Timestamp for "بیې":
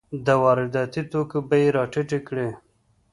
1.49-1.61